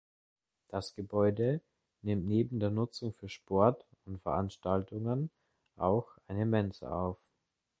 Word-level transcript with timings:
Das 0.69 0.95
Gebäude 0.95 1.61
nimmt 2.01 2.25
neben 2.25 2.59
der 2.59 2.71
Nutzung 2.71 3.13
für 3.13 3.29
Sport 3.29 3.85
und 4.05 4.17
Veranstaltungen 4.17 5.29
auch 5.75 6.17
eine 6.27 6.47
Mensa 6.47 6.89
auf. 6.89 7.19